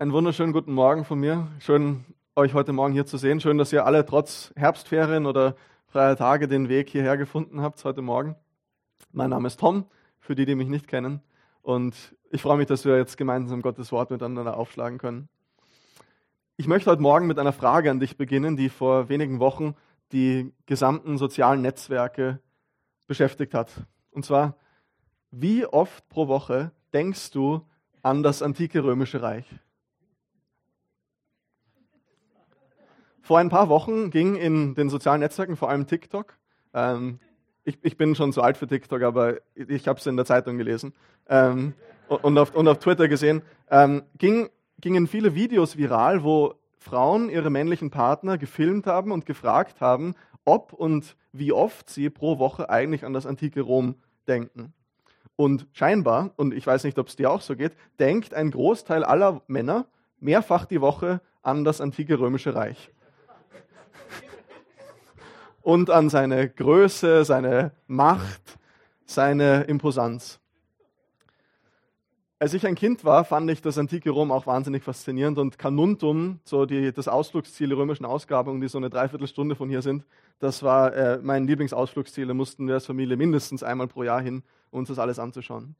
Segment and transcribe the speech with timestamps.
[0.00, 1.48] Einen wunderschönen guten Morgen von mir.
[1.58, 2.04] Schön,
[2.36, 3.40] euch heute Morgen hier zu sehen.
[3.40, 5.56] Schön, dass ihr alle trotz Herbstferien oder
[5.88, 8.36] freier Tage den Weg hierher gefunden habt heute Morgen.
[9.10, 9.86] Mein Name ist Tom,
[10.20, 11.20] für die, die mich nicht kennen.
[11.62, 15.28] Und ich freue mich, dass wir jetzt gemeinsam Gottes Wort miteinander aufschlagen können.
[16.56, 19.74] Ich möchte heute Morgen mit einer Frage an dich beginnen, die vor wenigen Wochen
[20.12, 22.38] die gesamten sozialen Netzwerke
[23.08, 23.72] beschäftigt hat.
[24.12, 24.54] Und zwar,
[25.32, 27.66] wie oft pro Woche denkst du
[28.02, 29.58] an das antike römische Reich?
[33.28, 36.38] Vor ein paar Wochen ging in den sozialen Netzwerken, vor allem TikTok,
[36.72, 37.18] ähm,
[37.62, 40.56] ich, ich, bin schon zu alt für TikTok, aber ich habe es in der Zeitung
[40.56, 40.94] gelesen
[41.28, 41.74] ähm,
[42.08, 44.48] und, auf, und, auf, Twitter gesehen, ähm, ging,
[44.80, 50.14] gingen viele Videos viral, wo Frauen ihre männlichen Partner gefilmt haben und gefragt haben,
[50.46, 54.72] ob und wie oft sie pro Woche eigentlich an das antike Rom denken.
[55.36, 59.04] Und scheinbar, und ich weiß nicht, ob es dir auch so geht, denkt ein Großteil
[59.04, 59.84] aller Männer
[60.18, 62.90] mehrfach die Woche an das antike römische Reich
[65.68, 68.58] und an seine Größe, seine Macht,
[69.04, 70.40] seine Imposanz.
[72.38, 76.40] Als ich ein Kind war, fand ich das antike Rom auch wahnsinnig faszinierend und Canuntum,
[76.42, 80.06] so die, das Ausflugsziel der römischen Ausgrabungen, die so eine Dreiviertelstunde von hier sind,
[80.38, 82.26] das war äh, mein Lieblingsausflugsziel.
[82.26, 85.74] Da mussten wir als Familie mindestens einmal pro Jahr hin, um uns das alles anzuschauen.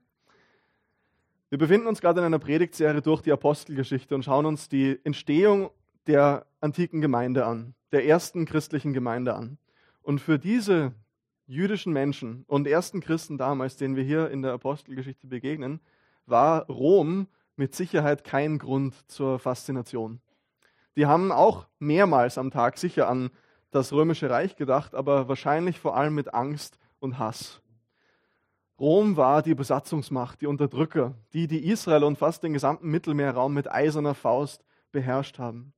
[1.49, 5.71] Wir befinden uns gerade in einer Predigtserie durch die Apostelgeschichte und schauen uns die Entstehung
[6.07, 9.57] der antiken Gemeinde an, der ersten christlichen Gemeinde an.
[10.09, 10.95] Und für diese
[11.45, 15.81] jüdischen Menschen und ersten Christen damals, denen wir hier in der Apostelgeschichte begegnen,
[16.25, 20.23] war Rom mit Sicherheit kein Grund zur Faszination.
[20.97, 23.29] Die haben auch mehrmals am Tag sicher an
[23.71, 27.61] das römische Reich gedacht, aber wahrscheinlich vor allem mit Angst und Hass.
[28.81, 33.71] Rom war die Besatzungsmacht, die Unterdrücker, die die Israel und fast den gesamten Mittelmeerraum mit
[33.71, 35.75] eiserner Faust beherrscht haben.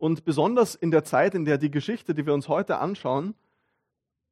[0.00, 3.34] Und besonders in der Zeit, in der die Geschichte, die wir uns heute anschauen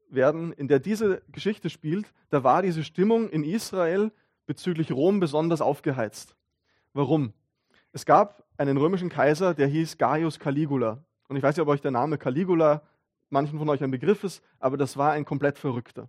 [0.09, 4.11] werden, in der diese Geschichte spielt, da war diese Stimmung in Israel
[4.47, 6.35] bezüglich Rom besonders aufgeheizt.
[6.95, 7.35] Warum?
[7.93, 11.05] Es gab einen römischen Kaiser, der hieß Gaius Caligula.
[11.29, 12.81] Und ich weiß nicht, ob euch der Name Caligula
[13.29, 16.09] manchen von euch ein Begriff ist, aber das war ein komplett Verrückter.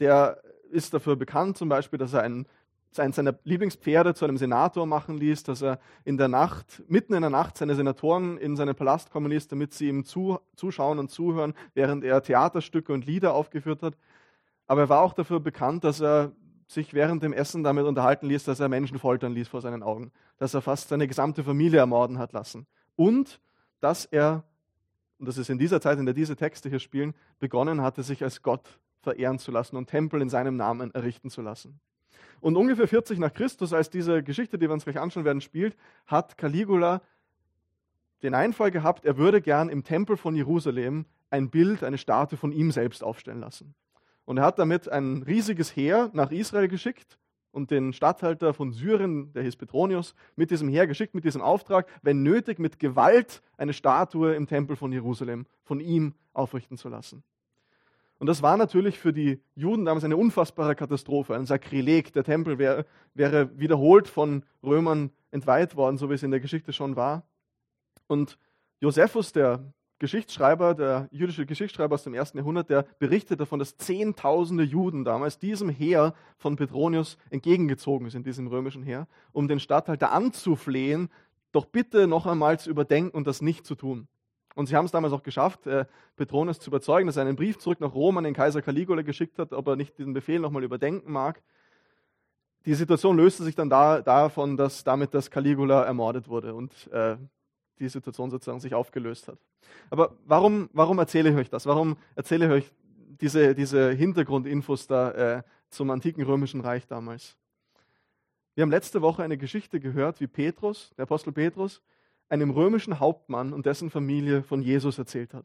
[0.00, 2.46] Der ist dafür bekannt, zum Beispiel, dass er ein
[3.00, 7.22] eines seiner Lieblingspferde zu einem Senator machen ließ, dass er in der Nacht, mitten in
[7.22, 11.10] der Nacht, seine Senatoren in seinen Palast kommen ließ, damit sie ihm zu, zuschauen und
[11.10, 13.96] zuhören, während er Theaterstücke und Lieder aufgeführt hat.
[14.66, 16.32] Aber er war auch dafür bekannt, dass er
[16.66, 20.10] sich während dem Essen damit unterhalten ließ, dass er Menschen foltern ließ vor seinen Augen,
[20.38, 22.66] dass er fast seine gesamte Familie ermorden hat lassen
[22.96, 23.40] und
[23.80, 24.44] dass er,
[25.18, 28.22] und das ist in dieser Zeit, in der diese Texte hier spielen, begonnen hatte, sich
[28.22, 31.80] als Gott verehren zu lassen und Tempel in seinem Namen errichten zu lassen.
[32.40, 35.76] Und ungefähr 40 nach Christus, als diese Geschichte, die wir uns gleich anschauen werden, spielt,
[36.06, 37.02] hat Caligula
[38.22, 42.52] den Einfall gehabt, er würde gern im Tempel von Jerusalem ein Bild, eine Statue von
[42.52, 43.74] ihm selbst aufstellen lassen.
[44.24, 47.18] Und er hat damit ein riesiges Heer nach Israel geschickt
[47.50, 51.86] und den Statthalter von Syrien, der hieß Petronius, mit diesem Heer geschickt, mit diesem Auftrag,
[52.02, 57.22] wenn nötig, mit Gewalt eine Statue im Tempel von Jerusalem von ihm aufrichten zu lassen.
[58.22, 62.12] Und das war natürlich für die Juden damals eine unfassbare Katastrophe, ein Sakrileg.
[62.12, 66.72] Der Tempel wär, wäre wiederholt von Römern entweiht worden, so wie es in der Geschichte
[66.72, 67.26] schon war.
[68.06, 68.38] Und
[68.78, 74.62] Josephus, der Geschichtsschreiber, der jüdische Geschichtsschreiber aus dem ersten Jahrhundert, der berichtet davon, dass Zehntausende
[74.62, 81.08] Juden damals diesem Heer von Petronius entgegengezogen sind, diesem römischen Heer, um den Statthalter anzuflehen,
[81.50, 84.06] doch bitte noch einmal zu überdenken und das nicht zu tun.
[84.54, 85.86] Und sie haben es damals auch geschafft, äh,
[86.16, 89.38] Petronius zu überzeugen, dass er einen Brief zurück nach Rom an den Kaiser Caligula geschickt
[89.38, 91.42] hat, ob er nicht diesen Befehl nochmal überdenken mag.
[92.64, 97.16] Die Situation löste sich dann da, davon, dass damit das Caligula ermordet wurde und äh,
[97.78, 99.38] die Situation sozusagen sich aufgelöst hat.
[99.90, 101.66] Aber warum, warum erzähle ich euch das?
[101.66, 102.72] Warum erzähle ich euch
[103.20, 107.36] diese, diese Hintergrundinfos da äh, zum antiken römischen Reich damals?
[108.54, 111.80] Wir haben letzte Woche eine Geschichte gehört, wie Petrus, der Apostel Petrus,
[112.32, 115.44] einem römischen Hauptmann und dessen Familie von Jesus erzählt hat.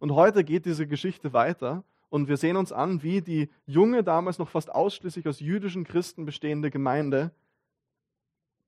[0.00, 4.38] Und heute geht diese Geschichte weiter und wir sehen uns an, wie die junge, damals
[4.38, 7.30] noch fast ausschließlich aus jüdischen Christen bestehende Gemeinde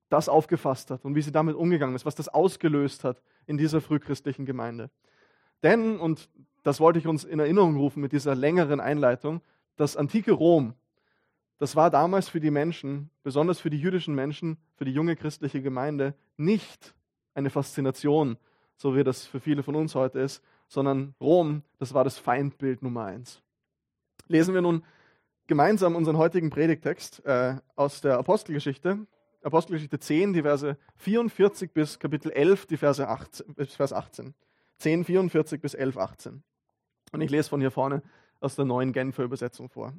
[0.08, 3.80] das aufgefasst hat und wie sie damit umgegangen ist, was das ausgelöst hat in dieser
[3.80, 4.90] frühchristlichen Gemeinde.
[5.64, 6.28] Denn, und
[6.62, 9.40] das wollte ich uns in Erinnerung rufen mit dieser längeren Einleitung,
[9.76, 10.74] das antike Rom,
[11.58, 15.62] das war damals für die Menschen, besonders für die jüdischen Menschen, für die junge christliche
[15.62, 16.94] Gemeinde, nicht
[17.34, 18.36] eine Faszination,
[18.76, 22.82] so wie das für viele von uns heute ist, sondern Rom, das war das Feindbild
[22.82, 23.42] Nummer eins.
[24.28, 24.84] Lesen wir nun
[25.46, 29.06] gemeinsam unseren heutigen Predigtext äh, aus der Apostelgeschichte,
[29.42, 34.34] Apostelgeschichte 10, die Verse 44 bis Kapitel 11, die Verse 18, bis Vers 18.
[34.78, 36.42] 10, 44 bis 11, 18.
[37.12, 38.02] Und ich lese von hier vorne
[38.40, 39.92] aus der neuen Genfer Übersetzung vor.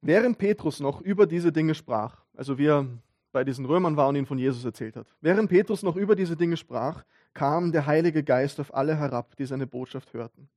[0.00, 2.86] Während Petrus noch über diese Dinge sprach, also wie er
[3.32, 6.36] bei diesen Römern war und ihnen von Jesus erzählt hat, während Petrus noch über diese
[6.36, 7.04] Dinge sprach,
[7.34, 10.48] kam der Heilige Geist auf alle herab, die seine Botschaft hörten.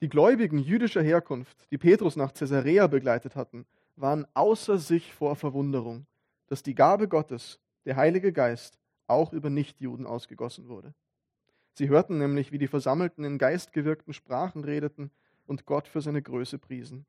[0.00, 3.66] Die Gläubigen jüdischer Herkunft, die Petrus nach Caesarea begleitet hatten,
[3.96, 6.06] waren außer sich vor Verwunderung,
[6.46, 10.94] dass die Gabe Gottes, der Heilige Geist, auch über Nichtjuden ausgegossen wurde.
[11.74, 15.10] Sie hörten nämlich, wie die Versammelten in geistgewirkten Sprachen redeten
[15.46, 17.04] und Gott für seine Größe priesen.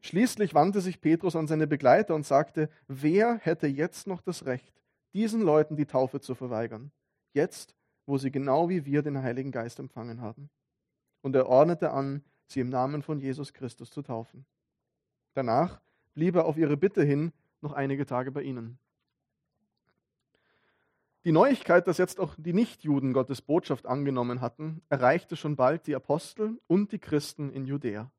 [0.00, 4.82] Schließlich wandte sich Petrus an seine Begleiter und sagte, wer hätte jetzt noch das Recht,
[5.12, 6.90] diesen Leuten die Taufe zu verweigern,
[7.32, 7.74] jetzt,
[8.06, 10.50] wo sie genau wie wir den Heiligen Geist empfangen haben?
[11.20, 14.46] Und er ordnete an, sie im Namen von Jesus Christus zu taufen.
[15.34, 15.80] Danach
[16.14, 18.78] blieb er auf ihre Bitte hin noch einige Tage bei ihnen.
[21.24, 25.94] Die Neuigkeit, dass jetzt auch die Nichtjuden Gottes Botschaft angenommen hatten, erreichte schon bald die
[25.94, 28.10] Apostel und die Christen in Judäa.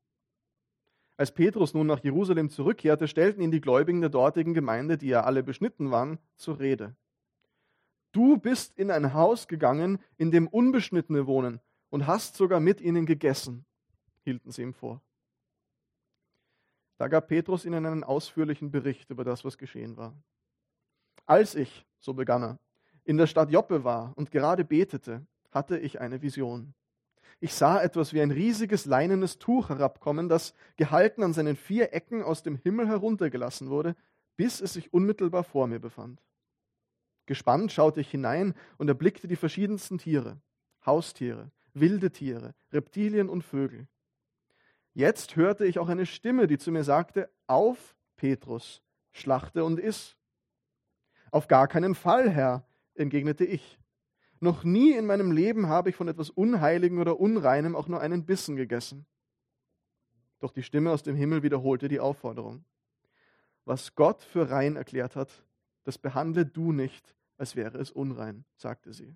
[1.22, 5.22] Als Petrus nun nach Jerusalem zurückkehrte, stellten ihn die Gläubigen der dortigen Gemeinde, die ja
[5.22, 6.96] alle beschnitten waren, zur Rede.
[8.10, 11.60] Du bist in ein Haus gegangen, in dem Unbeschnittene wohnen,
[11.90, 13.64] und hast sogar mit ihnen gegessen,
[14.24, 15.00] hielten sie ihm vor.
[16.96, 20.20] Da gab Petrus ihnen einen ausführlichen Bericht über das, was geschehen war.
[21.24, 22.58] Als ich, so begann er,
[23.04, 26.74] in der Stadt Joppe war und gerade betete, hatte ich eine Vision.
[27.42, 32.22] Ich sah etwas wie ein riesiges leinenes Tuch herabkommen, das gehalten an seinen vier Ecken
[32.22, 33.96] aus dem Himmel heruntergelassen wurde,
[34.36, 36.22] bis es sich unmittelbar vor mir befand.
[37.26, 40.40] Gespannt schaute ich hinein und erblickte die verschiedensten Tiere,
[40.86, 43.88] Haustiere, wilde Tiere, Reptilien und Vögel.
[44.94, 50.14] Jetzt hörte ich auch eine Stimme, die zu mir sagte, Auf, Petrus, schlachte und iss.
[51.32, 52.64] Auf gar keinen Fall, Herr,
[52.94, 53.80] entgegnete ich.
[54.42, 58.26] Noch nie in meinem Leben habe ich von etwas Unheiligen oder Unreinem auch nur einen
[58.26, 59.06] Bissen gegessen.
[60.40, 62.64] Doch die Stimme aus dem Himmel wiederholte die Aufforderung.
[63.66, 65.44] Was Gott für rein erklärt hat,
[65.84, 69.14] das behandle du nicht, als wäre es unrein, sagte sie.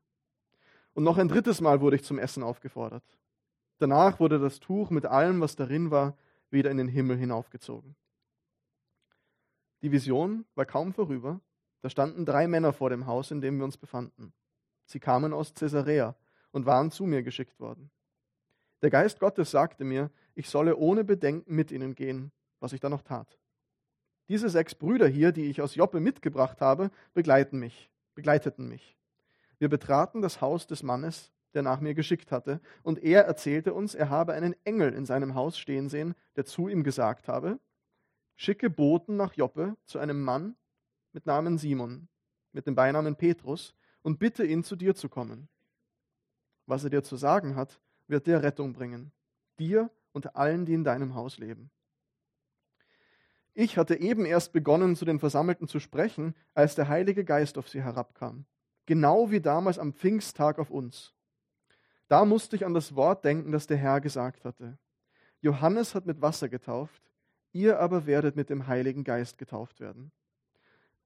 [0.95, 3.19] Und noch ein drittes Mal wurde ich zum Essen aufgefordert.
[3.79, 6.17] Danach wurde das Tuch mit allem, was darin war,
[6.51, 7.97] wieder in den Himmel hinaufgezogen.
[9.83, 11.41] Die Vision war kaum vorüber.
[11.81, 14.33] Da standen drei Männer vor dem Haus, in dem wir uns befanden.
[14.87, 16.17] Sie kamen aus Caesarea
[16.53, 17.91] und waren zu mir geschickt worden.
[18.83, 22.93] Der Geist Gottes sagte mir, ich solle ohne Bedenken mit ihnen gehen, was ich dann
[22.93, 23.39] noch tat.
[24.29, 28.97] Diese sechs Brüder hier, die ich aus Joppe mitgebracht habe, begleiten mich, begleiteten mich.
[29.59, 33.95] Wir betraten das Haus des Mannes, der nach mir geschickt hatte, und er erzählte uns,
[33.95, 37.59] er habe einen Engel in seinem Haus stehen sehen, der zu ihm gesagt habe,
[38.35, 40.57] schicke Boten nach Joppe zu einem Mann
[41.13, 42.09] mit Namen Simon,
[42.53, 43.75] mit dem Beinamen Petrus,
[44.07, 45.49] und bitte ihn zu dir zu kommen.
[46.67, 49.11] Was er dir zu sagen hat, wird dir Rettung bringen,
[49.59, 51.73] dir und allen, die in deinem Haus leben.
[53.53, 57.69] Ich hatte eben erst begonnen, zu den Versammelten zu sprechen, als der Heilige Geist auf
[57.69, 58.45] sie herabkam,
[58.87, 61.13] genau wie damals am Pfingsttag auf uns.
[62.07, 64.79] Da musste ich an das Wort denken, das der Herr gesagt hatte.
[65.41, 67.11] Johannes hat mit Wasser getauft,
[67.51, 70.13] ihr aber werdet mit dem Heiligen Geist getauft werden.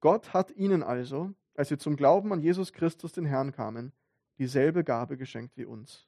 [0.00, 3.92] Gott hat ihnen also, als sie zum Glauben an Jesus Christus, den Herrn, kamen,
[4.38, 6.06] dieselbe Gabe geschenkt wie uns.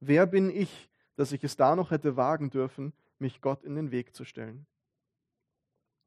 [0.00, 3.90] Wer bin ich, dass ich es da noch hätte wagen dürfen, mich Gott in den
[3.90, 4.66] Weg zu stellen?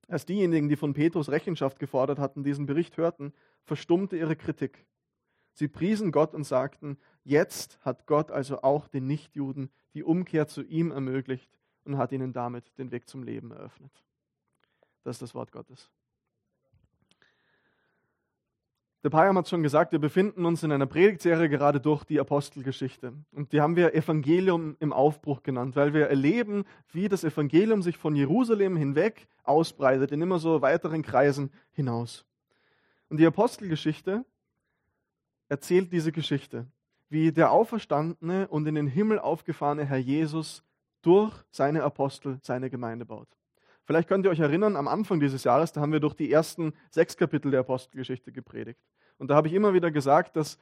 [0.07, 4.85] Als diejenigen, die von Petrus Rechenschaft gefordert hatten, diesen Bericht hörten, verstummte ihre Kritik.
[5.53, 10.63] Sie priesen Gott und sagten, jetzt hat Gott also auch den Nichtjuden die Umkehr zu
[10.63, 11.51] ihm ermöglicht
[11.83, 13.91] und hat ihnen damit den Weg zum Leben eröffnet.
[15.03, 15.91] Das ist das Wort Gottes.
[19.01, 23.13] Der Payam hat schon gesagt, wir befinden uns in einer Predigtserie gerade durch die Apostelgeschichte.
[23.31, 27.97] Und die haben wir Evangelium im Aufbruch genannt, weil wir erleben, wie das Evangelium sich
[27.97, 32.25] von Jerusalem hinweg ausbreitet, in immer so weiteren Kreisen hinaus.
[33.07, 34.25] Und die Apostelgeschichte
[35.47, 36.67] erzählt diese Geschichte,
[37.07, 40.61] wie der auferstandene und in den Himmel aufgefahrene Herr Jesus
[41.01, 43.29] durch seine Apostel seine Gemeinde baut.
[43.89, 46.73] Vielleicht könnt ihr euch erinnern, am Anfang dieses Jahres, da haben wir durch die ersten
[46.91, 48.79] sechs Kapitel der Apostelgeschichte gepredigt.
[49.17, 50.59] Und da habe ich immer wieder gesagt, dass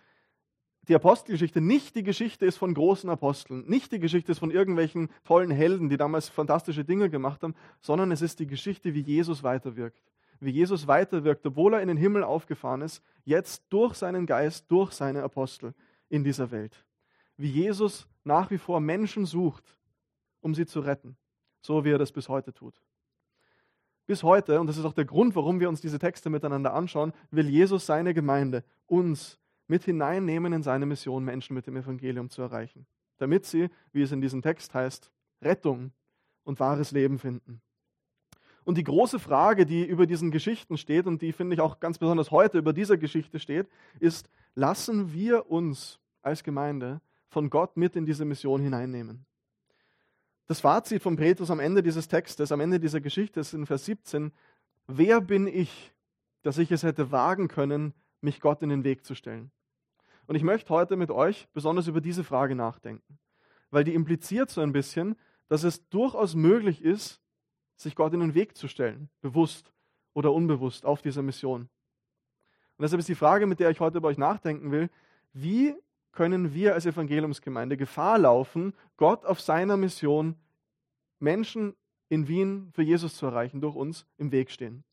[0.84, 5.10] die Apostelgeschichte nicht die Geschichte ist von großen Aposteln, nicht die Geschichte ist von irgendwelchen
[5.26, 9.44] tollen Helden, die damals fantastische Dinge gemacht haben, sondern es ist die Geschichte, wie Jesus
[9.44, 10.02] weiterwirkt.
[10.40, 14.94] Wie Jesus weiterwirkt, obwohl er in den Himmel aufgefahren ist, jetzt durch seinen Geist, durch
[14.94, 15.74] seine Apostel
[16.08, 16.86] in dieser Welt.
[17.36, 19.78] Wie Jesus nach wie vor Menschen sucht,
[20.40, 21.18] um sie zu retten
[21.68, 22.82] so wie er das bis heute tut.
[24.08, 27.12] Bis heute, und das ist auch der Grund, warum wir uns diese Texte miteinander anschauen,
[27.30, 29.38] will Jesus seine Gemeinde, uns,
[29.68, 32.88] mit hineinnehmen in seine Mission, Menschen mit dem Evangelium zu erreichen,
[33.18, 35.12] damit sie, wie es in diesem Text heißt,
[35.42, 35.92] Rettung
[36.46, 37.62] und wahres Leben finden.
[38.64, 41.98] Und die große Frage, die über diesen Geschichten steht und die finde ich auch ganz
[41.98, 43.68] besonders heute über dieser Geschichte steht,
[44.00, 49.27] ist, lassen wir uns als Gemeinde von Gott mit in diese Mission hineinnehmen?
[50.48, 53.84] Das Fazit von Petrus am Ende dieses Textes, am Ende dieser Geschichte ist in Vers
[53.86, 54.32] 17,
[54.88, 55.94] wer bin ich,
[56.42, 59.52] dass ich es hätte wagen können, mich Gott in den Weg zu stellen?
[60.26, 63.20] Und ich möchte heute mit euch besonders über diese Frage nachdenken,
[63.72, 65.18] weil die impliziert so ein bisschen,
[65.50, 67.22] dass es durchaus möglich ist,
[67.76, 69.74] sich Gott in den Weg zu stellen, bewusst
[70.14, 71.62] oder unbewusst auf dieser Mission.
[72.78, 74.90] Und deshalb ist die Frage, mit der ich heute über euch nachdenken will,
[75.34, 75.76] wie
[76.18, 80.36] können wir als Evangeliumsgemeinde Gefahr laufen, Gott auf seiner Mission
[81.20, 81.76] Menschen
[82.10, 84.84] in Wien für Jesus zu erreichen, durch uns im Weg stehen.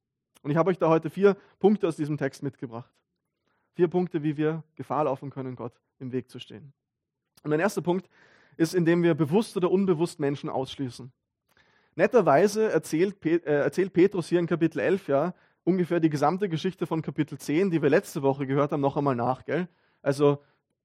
[0.43, 2.93] Und ich habe euch da heute vier Punkte aus diesem Text mitgebracht.
[3.73, 6.75] Vier Punkte, wie wir Gefahr laufen können, Gott im Weg zu stehen.
[7.43, 8.11] Und mein erster Punkt
[8.59, 11.11] ist, indem wir bewusst oder unbewusst Menschen ausschließen.
[11.95, 17.01] Netterweise erzählt, äh, erzählt Petrus hier in Kapitel 11 ja ungefähr die gesamte Geschichte von
[17.01, 19.47] Kapitel 10, die wir letzte Woche gehört haben, noch einmal nach.
[19.47, 19.69] Gell?
[20.03, 20.43] Also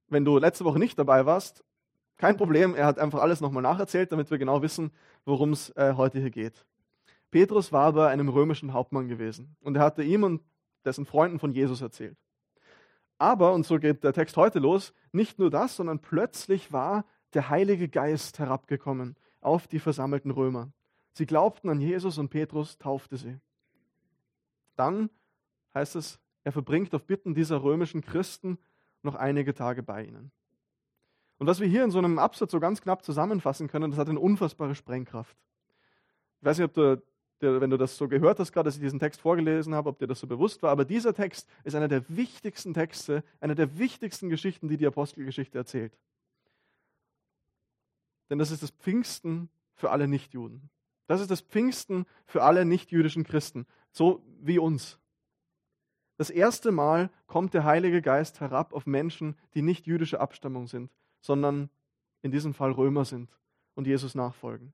[0.10, 1.64] wenn du letzte Woche nicht dabei warst,
[2.18, 4.92] kein Problem, er hat einfach alles nochmal nacherzählt, damit wir genau wissen,
[5.26, 6.66] worum es äh, heute hier geht.
[7.32, 10.42] Petrus war bei einem römischen Hauptmann gewesen und er hatte ihm und
[10.84, 12.18] dessen Freunden von Jesus erzählt.
[13.18, 17.50] Aber, und so geht der Text heute los, nicht nur das, sondern plötzlich war der
[17.50, 20.72] Heilige Geist herabgekommen auf die versammelten Römer.
[21.14, 23.38] Sie glaubten an Jesus und Petrus taufte sie.
[24.76, 25.10] Dann
[25.74, 28.58] heißt es, er verbringt auf Bitten dieser römischen Christen
[29.04, 30.32] noch einige Tage bei ihnen.
[31.38, 34.10] Und was wir hier in so einem Absatz so ganz knapp zusammenfassen können, das hat
[34.10, 35.38] eine unfassbare Sprengkraft.
[36.42, 37.02] Ich weiß nicht, ob du,
[37.40, 40.08] wenn du das so gehört hast, gerade dass ich diesen Text vorgelesen habe, ob dir
[40.08, 44.30] das so bewusst war, aber dieser Text ist einer der wichtigsten Texte, einer der wichtigsten
[44.30, 45.98] Geschichten, die die Apostelgeschichte erzählt.
[48.30, 50.70] Denn das ist das Pfingsten für alle Nichtjuden.
[51.08, 55.00] Das ist das Pfingsten für alle nichtjüdischen Christen, so wie uns.
[56.20, 60.92] Das erste Mal kommt der Heilige Geist herab auf Menschen, die nicht jüdische Abstammung sind,
[61.22, 61.70] sondern
[62.22, 63.30] in diesem Fall Römer sind
[63.74, 64.74] und Jesus nachfolgen.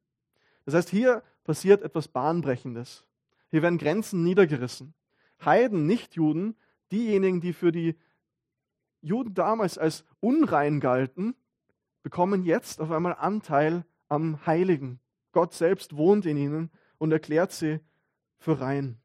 [0.66, 3.06] Das heißt, hier passiert etwas Bahnbrechendes.
[3.52, 4.96] Hier werden Grenzen niedergerissen.
[5.46, 6.56] Heiden, Nichtjuden,
[6.92, 7.96] diejenigen, die für die
[9.02, 11.36] Juden damals als unrein galten,
[12.02, 15.00] bekommen jetzt auf einmal Anteil am Heiligen.
[15.32, 17.82] Gott selbst wohnt in ihnen und erklärt sie
[18.40, 19.00] für rein.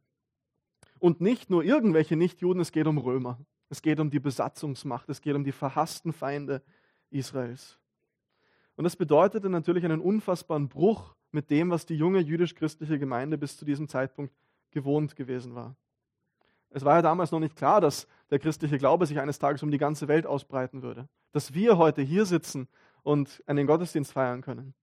[1.00, 3.38] Und nicht nur irgendwelche Nichtjuden, es geht um Römer.
[3.71, 6.62] Es geht um die Besatzungsmacht, es geht um die verhassten Feinde
[7.11, 7.78] Israels.
[8.76, 13.57] Und das bedeutete natürlich einen unfassbaren Bruch mit dem, was die junge jüdisch-christliche Gemeinde bis
[13.57, 14.35] zu diesem Zeitpunkt
[14.71, 15.76] gewohnt gewesen war.
[16.71, 19.71] Es war ja damals noch nicht klar, dass der christliche Glaube sich eines Tages um
[19.71, 21.09] die ganze Welt ausbreiten würde.
[21.33, 22.69] Dass wir heute hier sitzen
[23.02, 24.75] und einen Gottesdienst feiern können.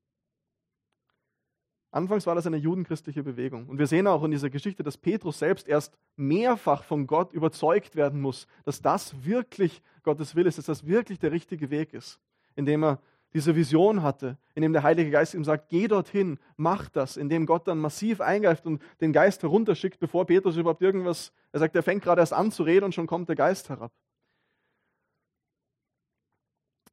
[1.98, 3.66] Anfangs war das eine judenchristliche Bewegung.
[3.66, 7.96] Und wir sehen auch in dieser Geschichte, dass Petrus selbst erst mehrfach von Gott überzeugt
[7.96, 12.20] werden muss, dass das wirklich Gottes Wille ist, dass das wirklich der richtige Weg ist,
[12.56, 13.00] indem er
[13.34, 17.68] diese Vision hatte, indem der Heilige Geist ihm sagt, geh dorthin, mach das, indem Gott
[17.68, 22.04] dann massiv eingreift und den Geist herunterschickt, bevor Petrus überhaupt irgendwas, er sagt, er fängt
[22.04, 23.92] gerade erst an zu reden und schon kommt der Geist herab.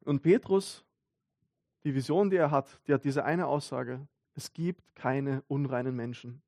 [0.07, 0.83] Und Petrus,
[1.85, 6.43] die Vision, die er hat, die hat diese eine Aussage, es gibt keine unreinen Menschen.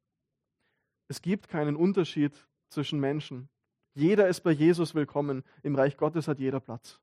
[1.09, 2.33] Es gibt keinen Unterschied
[2.69, 3.49] zwischen Menschen.
[3.95, 5.45] Jeder ist bei Jesus willkommen.
[5.63, 7.01] Im Reich Gottes hat jeder Platz.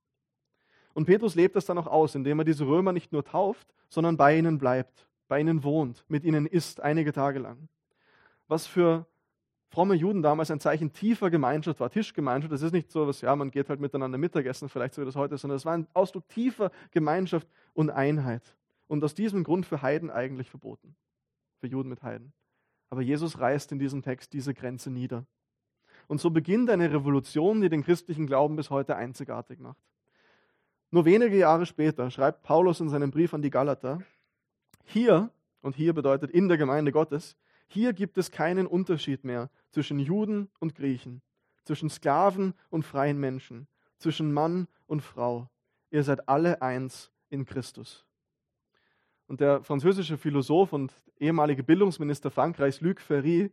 [0.93, 4.17] Und Petrus lebt das dann auch aus, indem er diese Römer nicht nur tauft, sondern
[4.17, 7.69] bei ihnen bleibt, bei ihnen wohnt, mit ihnen isst, einige Tage lang.
[8.47, 9.07] Was für
[9.69, 12.51] fromme Juden damals ein Zeichen tiefer Gemeinschaft war, Tischgemeinschaft.
[12.51, 15.15] Das ist nicht so was, ja, man geht halt miteinander Mittagessen, vielleicht so wie das
[15.15, 18.43] heute ist, sondern es war ein Ausdruck tiefer Gemeinschaft und Einheit
[18.93, 20.95] und aus diesem Grund für Heiden eigentlich verboten.
[21.59, 22.31] Für Juden mit Heiden.
[22.91, 25.25] Aber Jesus reißt in diesem Text diese Grenze nieder.
[26.07, 29.81] Und so beginnt eine Revolution, die den christlichen Glauben bis heute einzigartig macht.
[30.91, 34.03] Nur wenige Jahre später schreibt Paulus in seinem Brief an die Galater,
[34.85, 35.31] hier,
[35.61, 37.35] und hier bedeutet in der Gemeinde Gottes,
[37.65, 41.23] hier gibt es keinen Unterschied mehr zwischen Juden und Griechen,
[41.63, 45.49] zwischen Sklaven und freien Menschen, zwischen Mann und Frau.
[45.89, 48.05] Ihr seid alle eins in Christus.
[49.33, 53.49] Und der französische Philosoph und ehemalige Bildungsminister Frankreichs, Luc Ferry,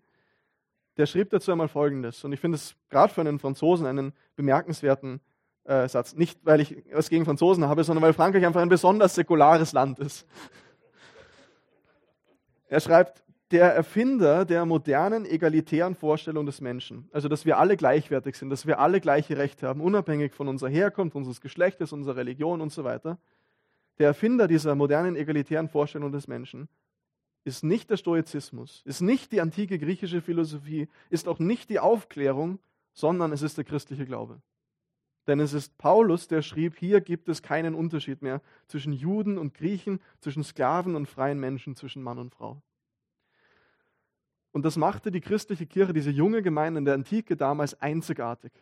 [0.98, 2.22] der schrieb dazu einmal Folgendes.
[2.22, 5.22] Und ich finde es gerade für einen Franzosen einen bemerkenswerten
[5.64, 6.14] äh, Satz.
[6.14, 10.00] Nicht, weil ich was gegen Franzosen habe, sondern weil Frankreich einfach ein besonders säkulares Land
[10.00, 10.26] ist.
[12.68, 18.36] Er schreibt, der Erfinder der modernen egalitären Vorstellung des Menschen, also dass wir alle gleichwertig
[18.36, 22.60] sind, dass wir alle gleiche Rechte haben, unabhängig von unserer Herkunft, unseres Geschlechtes, unserer Religion
[22.60, 23.18] und so weiter.
[24.00, 26.70] Der Erfinder dieser modernen egalitären Vorstellung des Menschen
[27.44, 32.60] ist nicht der Stoizismus, ist nicht die antike griechische Philosophie, ist auch nicht die Aufklärung,
[32.94, 34.40] sondern es ist der christliche Glaube.
[35.26, 39.52] Denn es ist Paulus, der schrieb, hier gibt es keinen Unterschied mehr zwischen Juden und
[39.52, 42.62] Griechen, zwischen Sklaven und freien Menschen, zwischen Mann und Frau.
[44.50, 48.52] Und das machte die christliche Kirche, diese junge Gemeinde in der Antike damals einzigartig.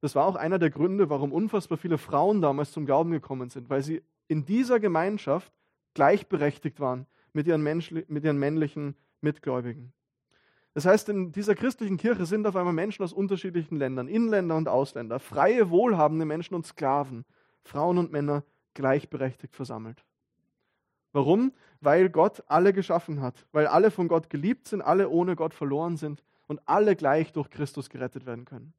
[0.00, 3.68] Das war auch einer der Gründe, warum unfassbar viele Frauen damals zum Glauben gekommen sind,
[3.70, 5.52] weil sie in dieser Gemeinschaft
[5.94, 9.92] gleichberechtigt waren mit ihren, mit ihren männlichen Mitgläubigen.
[10.74, 14.68] Das heißt, in dieser christlichen Kirche sind auf einmal Menschen aus unterschiedlichen Ländern, Inländer und
[14.68, 17.24] Ausländer, freie, wohlhabende Menschen und Sklaven,
[17.62, 18.42] Frauen und Männer
[18.74, 20.04] gleichberechtigt versammelt.
[21.12, 21.52] Warum?
[21.80, 25.96] Weil Gott alle geschaffen hat, weil alle von Gott geliebt sind, alle ohne Gott verloren
[25.96, 28.74] sind und alle gleich durch Christus gerettet werden können.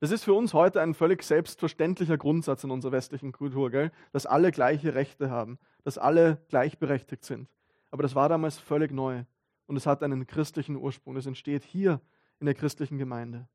[0.00, 3.90] Das ist für uns heute ein völlig selbstverständlicher Grundsatz in unserer westlichen Kultur, gell?
[4.12, 7.48] dass alle gleiche Rechte haben, dass alle gleichberechtigt sind.
[7.90, 9.24] Aber das war damals völlig neu
[9.66, 11.16] und es hat einen christlichen Ursprung.
[11.16, 12.00] Es entsteht hier
[12.38, 13.48] in der christlichen Gemeinde.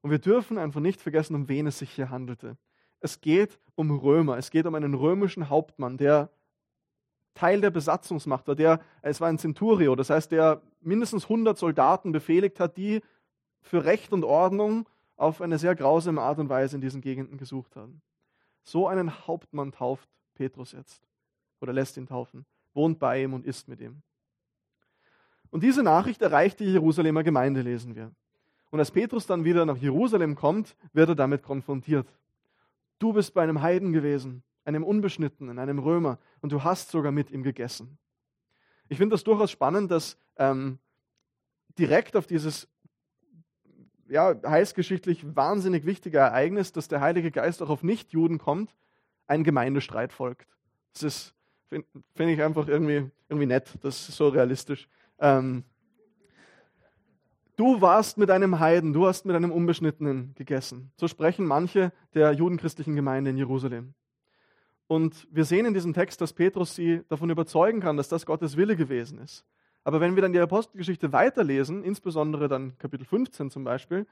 [0.00, 2.56] Und wir dürfen einfach nicht vergessen, um wen es sich hier handelte.
[3.00, 4.38] Es geht um Römer.
[4.38, 6.30] Es geht um einen römischen Hauptmann, der
[7.34, 8.56] Teil der Besatzungsmacht war.
[8.56, 13.00] Der, es war ein Centurio, das heißt, der mindestens 100 Soldaten befehligt hat, die
[13.60, 14.88] für Recht und Ordnung
[15.18, 18.00] auf eine sehr grausame Art und Weise in diesen Gegenden gesucht haben.
[18.62, 21.06] So einen Hauptmann tauft Petrus jetzt
[21.60, 24.00] oder lässt ihn taufen, wohnt bei ihm und isst mit ihm.
[25.50, 28.12] Und diese Nachricht erreicht die Jerusalemer Gemeinde, lesen wir.
[28.70, 32.06] Und als Petrus dann wieder nach Jerusalem kommt, wird er damit konfrontiert.
[32.98, 37.30] Du bist bei einem Heiden gewesen einem Unbeschnittenen, einem Römer, und du hast sogar mit
[37.30, 37.98] ihm gegessen.
[38.88, 40.78] Ich finde das durchaus spannend, dass ähm,
[41.78, 42.68] direkt auf dieses
[44.08, 48.74] ja, heilsgeschichtlich wahnsinnig wichtige Ereignis, dass der Heilige Geist auch auf Nichtjuden kommt,
[49.26, 50.48] ein Gemeindestreit folgt.
[50.94, 51.34] Das ist,
[51.68, 54.88] finde find ich einfach irgendwie, irgendwie nett, das ist so realistisch.
[55.18, 55.64] Ähm,
[57.56, 60.90] du warst mit einem Heiden, du hast mit einem Unbeschnittenen gegessen.
[60.96, 63.94] So sprechen manche der judenchristlichen Gemeinde in Jerusalem.
[64.86, 68.56] Und wir sehen in diesem Text, dass Petrus sie davon überzeugen kann, dass das Gottes
[68.56, 69.44] Wille gewesen ist.
[69.84, 74.06] Aber wenn wir dann die Apostelgeschichte weiterlesen, insbesondere dann Kapitel 15 zum Beispiel,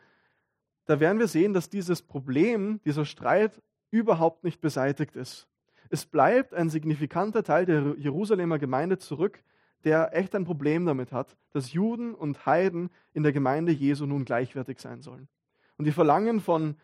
[0.87, 5.49] da werden wir sehen, dass dieses Problem, dieser Streit überhaupt nicht beseitigt ist.
[5.91, 9.43] Es bleibt ein signifikanter Teil der Jerusalemer Gemeinde zurück,
[9.85, 14.25] der echt ein Problem damit hat, dass Juden und Heiden in der Gemeinde Jesu nun
[14.25, 15.29] gleichwertig sein sollen.
[15.77, 16.77] Und die Verlangen von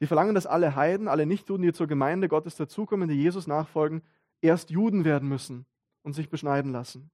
[0.00, 4.02] die verlangen, dass alle Heiden, alle Nichtjuden, die zur Gemeinde Gottes dazukommen, die Jesus nachfolgen,
[4.40, 5.66] erst Juden werden müssen
[6.02, 7.10] und sich beschneiden lassen.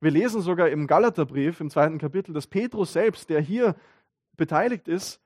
[0.00, 3.74] Wir lesen sogar im Galaterbrief im zweiten Kapitel, dass Petrus selbst, der hier
[4.36, 5.20] beteiligt ist,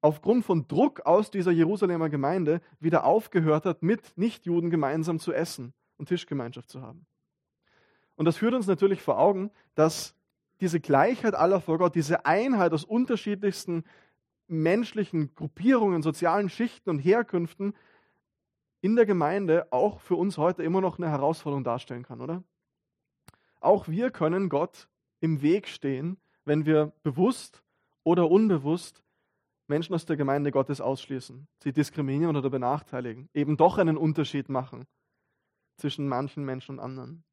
[0.00, 5.72] aufgrund von Druck aus dieser Jerusalemer Gemeinde wieder aufgehört hat, mit Nichtjuden gemeinsam zu essen
[5.96, 7.06] und Tischgemeinschaft zu haben.
[8.16, 10.14] Und das führt uns natürlich vor Augen, dass
[10.60, 13.84] diese Gleichheit aller vor Gott, diese Einheit aus unterschiedlichsten
[14.48, 17.74] menschlichen Gruppierungen, sozialen Schichten und Herkünften
[18.80, 22.42] in der Gemeinde auch für uns heute immer noch eine Herausforderung darstellen kann, oder?
[23.66, 24.86] Auch wir können Gott
[25.18, 27.64] im Weg stehen, wenn wir bewusst
[28.04, 29.02] oder unbewusst
[29.66, 34.86] Menschen aus der Gemeinde Gottes ausschließen, sie diskriminieren oder benachteiligen, eben doch einen Unterschied machen
[35.78, 37.24] zwischen manchen Menschen und anderen.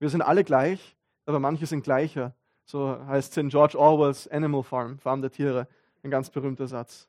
[0.00, 2.34] Wir sind alle gleich, aber manche sind gleicher.
[2.64, 5.68] So heißt es in George Orwells Animal Farm, Farm der Tiere.
[6.02, 7.08] Ein ganz berühmter Satz.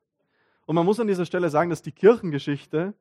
[0.67, 2.93] Und man muss an dieser Stelle sagen, dass die Kirchengeschichte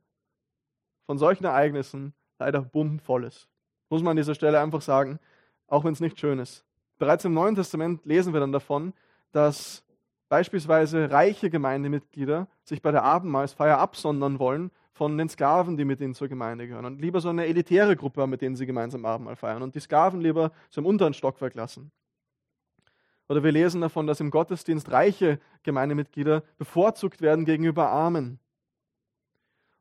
[1.05, 3.51] von solchen Ereignissen leider bummvoll ist.
[3.91, 5.21] Muss man an dieser Stelle einfach sagen,
[5.69, 6.65] auch wenn es nicht schön ist.
[6.99, 8.93] Bereits im Neuen Testament lesen wir dann davon,
[9.31, 9.85] dass
[10.29, 16.15] beispielsweise reiche Gemeindemitglieder sich bei der Abendmahlsfeier absondern wollen von den Sklaven, die mit ihnen
[16.15, 19.63] zur Gemeinde gehören und lieber so eine elitäre Gruppe mit denen sie gemeinsam Abendmahl feiern
[19.63, 21.93] und die Sklaven lieber so im unteren Stockwerk lassen.
[23.29, 28.41] Oder wir lesen davon, dass im Gottesdienst reiche Gemeindemitglieder bevorzugt werden gegenüber Armen.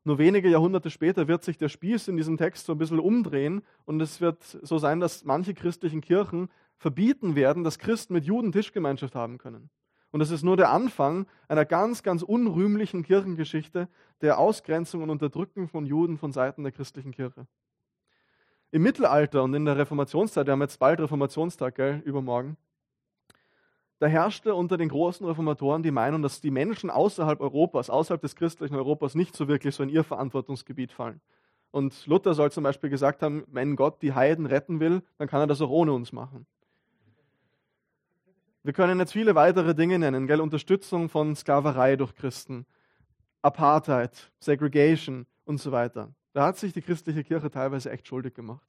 [0.07, 3.61] Nur wenige Jahrhunderte später wird sich der Spieß in diesem Text so ein bisschen umdrehen
[3.83, 8.53] und es wird so sein, dass manche christlichen Kirchen verbieten werden, dass Christen mit Juden
[8.53, 9.69] Tischgemeinschaft haben können.
[10.11, 13.89] Und das ist nur der Anfang einer ganz, ganz unrühmlichen Kirchengeschichte
[14.21, 17.45] der Ausgrenzung und Unterdrückung von Juden von Seiten der christlichen Kirche.
[18.71, 22.55] Im Mittelalter und in der Reformationszeit, wir haben jetzt bald Reformationstag, gell, übermorgen,
[23.99, 28.35] da herrschte unter den großen Reformatoren die Meinung, dass die Menschen außerhalb Europas, außerhalb des
[28.35, 31.19] christlichen Europas nicht so wirklich so in ihr Verantwortungsgebiet fallen.
[31.71, 35.41] Und Luther soll zum Beispiel gesagt haben, wenn Gott die Heiden retten will, dann kann
[35.41, 36.45] er das auch ohne uns machen.
[38.63, 40.41] Wir können jetzt viele weitere Dinge nennen, gell?
[40.41, 42.65] Unterstützung von Sklaverei durch Christen,
[43.41, 46.13] Apartheid, Segregation und so weiter.
[46.33, 48.67] Da hat sich die christliche Kirche teilweise echt schuldig gemacht.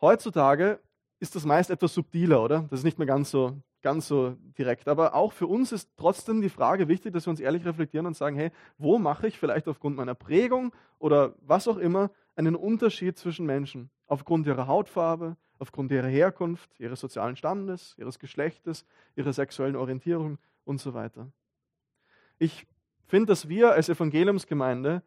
[0.00, 0.78] Heutzutage
[1.18, 2.66] ist das meist etwas subtiler, oder?
[2.70, 4.88] Das ist nicht mehr ganz so, ganz so direkt.
[4.88, 8.16] Aber auch für uns ist trotzdem die Frage wichtig, dass wir uns ehrlich reflektieren und
[8.16, 13.16] sagen, hey, wo mache ich vielleicht aufgrund meiner Prägung oder was auch immer einen Unterschied
[13.16, 13.88] zwischen Menschen?
[14.08, 20.80] Aufgrund ihrer Hautfarbe, aufgrund ihrer Herkunft, ihres sozialen Standes, ihres Geschlechtes, ihrer sexuellen Orientierung und
[20.80, 21.30] so weiter.
[22.40, 22.66] Ich
[23.06, 25.04] finde, dass wir als Evangeliumsgemeinde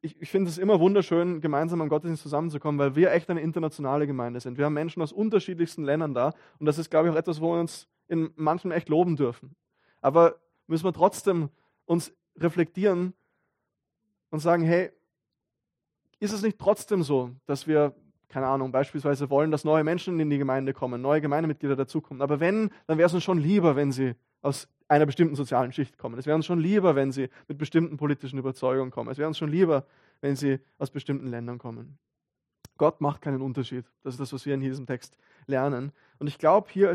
[0.00, 4.06] ich, ich finde es immer wunderschön, gemeinsam am Gottesdienst zusammenzukommen, weil wir echt eine internationale
[4.06, 4.58] Gemeinde sind.
[4.58, 7.52] Wir haben Menschen aus unterschiedlichsten Ländern da und das ist, glaube ich, auch etwas, wo
[7.54, 9.54] wir uns in manchen echt loben dürfen.
[10.00, 10.36] Aber
[10.66, 11.48] müssen wir trotzdem
[11.84, 13.14] uns reflektieren
[14.30, 14.90] und sagen, hey,
[16.18, 17.94] ist es nicht trotzdem so, dass wir,
[18.28, 22.22] keine Ahnung, beispielsweise wollen, dass neue Menschen in die Gemeinde kommen, neue Gemeindemitglieder dazukommen.
[22.22, 25.96] Aber wenn, dann wäre es uns schon lieber, wenn sie aus einer bestimmten sozialen Schicht
[25.98, 26.18] kommen.
[26.18, 29.10] Es wäre uns schon lieber, wenn sie mit bestimmten politischen Überzeugungen kommen.
[29.10, 29.86] Es wäre uns schon lieber,
[30.20, 31.98] wenn sie aus bestimmten Ländern kommen.
[32.76, 33.84] Gott macht keinen Unterschied.
[34.02, 35.92] Das ist das, was wir in diesem Text lernen.
[36.18, 36.92] Und ich glaube, hier,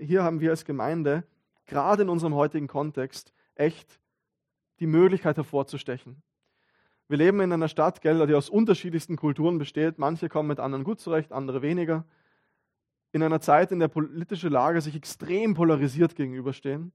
[0.00, 1.24] hier haben wir als Gemeinde,
[1.66, 4.00] gerade in unserem heutigen Kontext, echt
[4.78, 6.22] die Möglichkeit hervorzustechen.
[7.08, 9.98] Wir leben in einer Stadt, gell, die aus unterschiedlichsten Kulturen besteht.
[9.98, 12.04] Manche kommen mit anderen gut zurecht, andere weniger.
[13.12, 16.92] In einer Zeit, in der politische Lage sich extrem polarisiert gegenüberstehen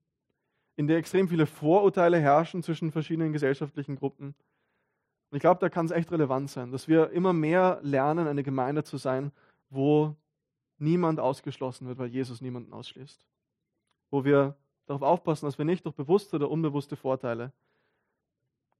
[0.76, 4.36] in der extrem viele Vorurteile herrschen zwischen verschiedenen gesellschaftlichen Gruppen.
[5.30, 8.44] Und ich glaube, da kann es echt relevant sein, dass wir immer mehr lernen, eine
[8.44, 9.32] Gemeinde zu sein,
[9.70, 10.16] wo
[10.78, 13.26] niemand ausgeschlossen wird, weil Jesus niemanden ausschließt.
[14.12, 17.52] Wo wir darauf aufpassen, dass wir nicht durch bewusste oder unbewusste Vorteile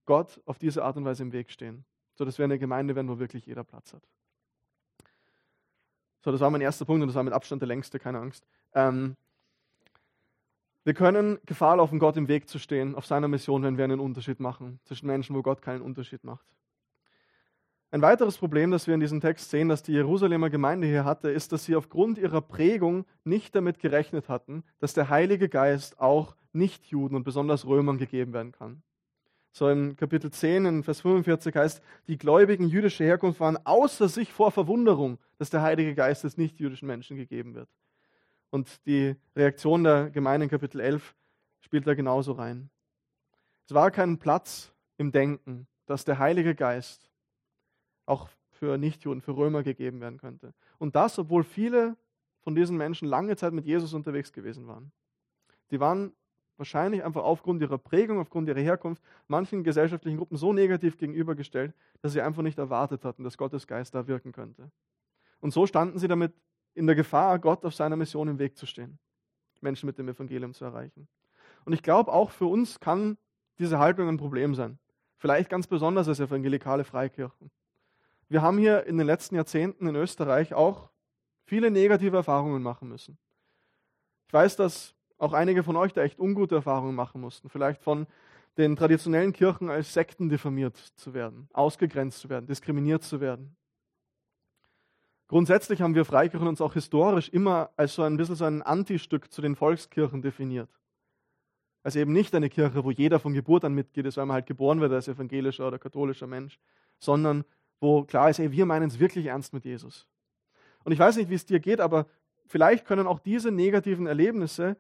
[0.06, 3.20] Gott auf diese Art und Weise im Weg stehen, sodass wir eine Gemeinde werden, wo
[3.20, 4.04] wirklich jeder Platz hat.
[6.24, 8.48] So, das war mein erster Punkt und das war mit Abstand der längste, keine Angst.
[8.74, 9.16] Ähm,
[10.84, 14.00] wir können Gefahr laufen, Gott im Weg zu stehen auf seiner Mission, wenn wir einen
[14.00, 16.46] Unterschied machen zwischen Menschen, wo Gott keinen Unterschied macht.
[17.96, 21.30] Ein weiteres Problem, das wir in diesem Text sehen, das die Jerusalemer Gemeinde hier hatte,
[21.30, 26.36] ist, dass sie aufgrund ihrer Prägung nicht damit gerechnet hatten, dass der Heilige Geist auch
[26.52, 28.84] Nichtjuden und besonders Römern gegeben werden kann.
[29.54, 34.34] So im Kapitel 10 in Vers 45 heißt, die Gläubigen jüdischer Herkunft waren außer sich
[34.34, 37.70] vor Verwunderung, dass der Heilige Geist des nichtjüdischen Menschen gegeben wird.
[38.50, 41.16] Und die Reaktion der Gemeinde in Kapitel 11
[41.62, 42.70] spielt da genauso rein.
[43.70, 47.10] Es war kein Platz im Denken, dass der Heilige Geist
[48.06, 50.54] auch für Nichtjuden, für Römer gegeben werden könnte.
[50.78, 51.98] Und das, obwohl viele
[52.42, 54.92] von diesen Menschen lange Zeit mit Jesus unterwegs gewesen waren.
[55.72, 56.14] Die waren
[56.58, 62.14] wahrscheinlich einfach aufgrund ihrer Prägung, aufgrund ihrer Herkunft manchen gesellschaftlichen Gruppen so negativ gegenübergestellt, dass
[62.14, 64.72] sie einfach nicht erwartet hatten, dass Gottes Geist da wirken könnte.
[65.42, 66.34] Und so standen sie damit
[66.76, 69.00] in der Gefahr, Gott auf seiner Mission im Weg zu stehen,
[69.62, 71.08] Menschen mit dem Evangelium zu erreichen.
[71.66, 73.18] Und ich glaube, auch für uns kann
[73.58, 74.78] diese Haltung ein Problem sein.
[75.18, 77.50] Vielleicht ganz besonders als evangelikale Freikirchen.
[78.28, 80.90] Wir haben hier in den letzten Jahrzehnten in Österreich auch
[81.46, 83.18] viele negative Erfahrungen machen müssen.
[84.28, 87.50] Ich weiß, dass auch einige von euch da echt ungute Erfahrungen machen mussten.
[87.50, 88.08] Vielleicht von
[88.58, 93.56] den traditionellen Kirchen als Sekten diffamiert zu werden, ausgegrenzt zu werden, diskriminiert zu werden.
[95.28, 99.32] Grundsätzlich haben wir Freikirchen uns auch historisch immer als so ein bisschen so ein Antistück
[99.32, 100.70] zu den Volkskirchen definiert.
[101.84, 104.46] Also eben nicht eine Kirche, wo jeder von Geburt an Mitglied ist, weil man halt
[104.46, 106.60] geboren wird als evangelischer oder katholischer Mensch,
[107.00, 107.44] sondern
[107.80, 110.08] wo klar ist, ey, wir meinen es wirklich ernst mit Jesus.
[110.84, 112.08] Und ich weiß nicht, wie es dir geht, aber
[112.46, 114.78] vielleicht können auch diese negativen Erlebnisse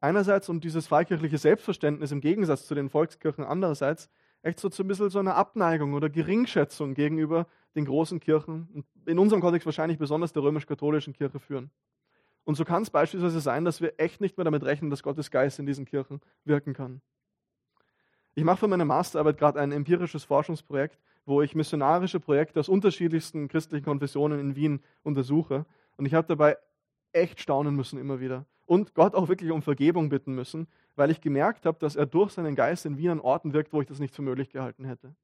[0.00, 4.08] einerseits und dieses freikirchliche Selbstverständnis im Gegensatz zu den Volkskirchen andererseits
[4.42, 9.18] echt so zu ein bisschen so einer Abneigung oder Geringschätzung gegenüber den großen Kirchen, in
[9.18, 11.70] unserem Kontext wahrscheinlich besonders der römisch-katholischen Kirche führen.
[12.44, 15.30] Und so kann es beispielsweise sein, dass wir echt nicht mehr damit rechnen, dass Gottes
[15.30, 17.02] Geist in diesen Kirchen wirken kann.
[18.34, 23.48] Ich mache für meine Masterarbeit gerade ein empirisches Forschungsprojekt, wo ich missionarische Projekte aus unterschiedlichsten
[23.48, 25.66] christlichen Konfessionen in Wien untersuche.
[25.96, 26.56] Und ich habe dabei
[27.12, 28.46] echt staunen müssen immer wieder.
[28.66, 32.32] Und Gott auch wirklich um Vergebung bitten müssen, weil ich gemerkt habe, dass er durch
[32.32, 35.14] seinen Geist in Wien an Orten wirkt, wo ich das nicht für möglich gehalten hätte.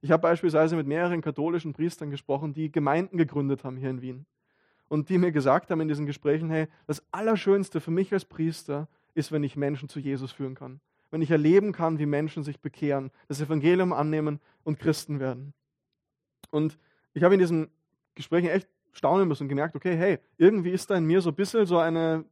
[0.00, 4.26] Ich habe beispielsweise mit mehreren katholischen Priestern gesprochen, die Gemeinden gegründet haben hier in Wien.
[4.88, 8.88] Und die mir gesagt haben in diesen Gesprächen, hey, das Allerschönste für mich als Priester
[9.14, 10.80] ist, wenn ich Menschen zu Jesus führen kann.
[11.10, 15.54] Wenn ich erleben kann, wie Menschen sich bekehren, das Evangelium annehmen und Christen werden.
[16.50, 16.78] Und
[17.14, 17.70] ich habe in diesen
[18.14, 21.34] Gesprächen echt staunen müssen und gemerkt, okay, hey, irgendwie ist da in mir so ein
[21.34, 22.24] bisschen so eine,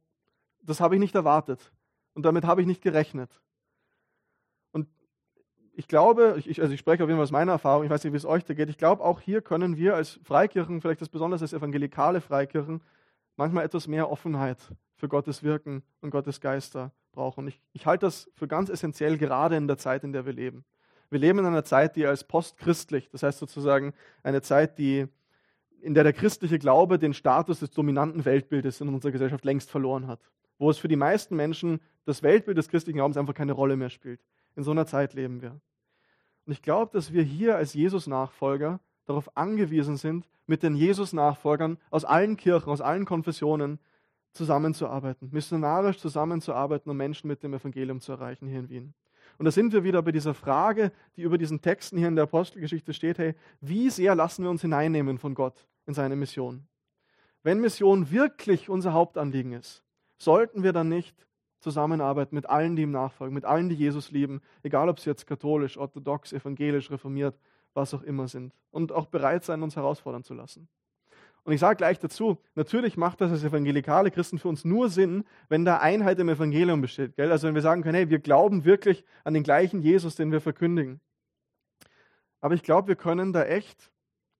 [0.61, 1.71] das habe ich nicht erwartet.
[2.13, 3.41] Und damit habe ich nicht gerechnet
[5.75, 8.13] ich glaube, ich, also ich spreche auf jeden Fall aus meiner Erfahrung, ich weiß nicht,
[8.13, 11.09] wie es euch da geht, ich glaube, auch hier können wir als Freikirchen, vielleicht das
[11.09, 12.81] besonders als evangelikale Freikirchen,
[13.35, 14.57] manchmal etwas mehr Offenheit
[14.95, 17.47] für Gottes Wirken und Gottes Geister brauchen.
[17.47, 20.63] Ich, ich halte das für ganz essentiell, gerade in der Zeit, in der wir leben.
[21.15, 25.07] Wir leben in einer Zeit, die als postchristlich, das heißt sozusagen eine Zeit, die,
[25.79, 30.07] in der der christliche Glaube den Status des dominanten Weltbildes in unserer Gesellschaft längst verloren
[30.07, 30.19] hat.
[30.57, 33.89] Wo es für die meisten Menschen das Weltbild des christlichen Glaubens einfach keine Rolle mehr
[33.89, 34.19] spielt.
[34.57, 35.51] In so einer Zeit leben wir.
[36.45, 42.03] Und ich glaube, dass wir hier als Jesus-Nachfolger darauf angewiesen sind, mit den Jesus-Nachfolgern aus
[42.03, 43.79] allen Kirchen, aus allen Konfessionen
[44.33, 48.93] zusammenzuarbeiten, missionarisch zusammenzuarbeiten, um Menschen mit dem Evangelium zu erreichen hier in Wien.
[49.37, 52.23] Und da sind wir wieder bei dieser Frage, die über diesen Texten hier in der
[52.23, 56.67] Apostelgeschichte steht, hey, wie sehr lassen wir uns hineinnehmen von Gott in seine Mission?
[57.43, 59.83] Wenn Mission wirklich unser Hauptanliegen ist,
[60.17, 61.15] sollten wir dann nicht
[61.59, 65.27] zusammenarbeiten mit allen, die ihm nachfolgen, mit allen, die Jesus lieben, egal ob sie jetzt
[65.27, 67.37] katholisch, orthodox, evangelisch, reformiert,
[67.73, 68.53] was auch immer sind.
[68.71, 70.67] Und auch bereit sein, uns herausfordern zu lassen.
[71.45, 75.25] Und ich sage gleich dazu, natürlich macht das als evangelikale Christen für uns nur Sinn,
[75.47, 77.15] wenn da Einheit im Evangelium besteht.
[77.15, 77.31] Gell?
[77.31, 80.41] Also wenn wir sagen können, hey, wir glauben wirklich an den gleichen Jesus, den wir
[80.41, 80.99] verkündigen.
[82.41, 83.91] Aber ich glaube, wir können da echt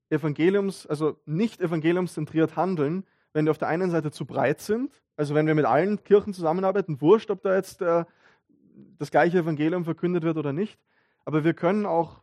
[0.10, 5.36] Evangeliums, also nicht evangeliumszentriert handeln, wenn wir auf der einen Seite zu breit sind, also
[5.36, 8.06] wenn wir mit allen Kirchen zusammenarbeiten, wurscht, ob da jetzt äh,
[8.98, 10.80] das gleiche Evangelium verkündet wird oder nicht,
[11.24, 12.22] aber wir können auch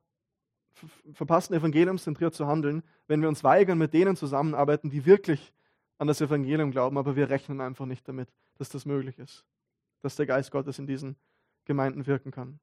[1.13, 5.53] verpassten evangeliumszentriert zu handeln, wenn wir uns weigern, mit denen zusammenarbeiten, die wirklich
[5.99, 9.45] an das Evangelium glauben, aber wir rechnen einfach nicht damit, dass das möglich ist,
[10.01, 11.17] dass der Geist Gottes in diesen
[11.65, 12.59] Gemeinden wirken kann.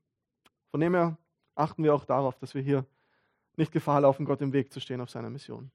[0.72, 1.18] Von dem her
[1.56, 2.86] achten wir auch darauf, dass wir hier
[3.56, 5.72] nicht Gefahr laufen, Gott im Weg zu stehen auf seiner Mission.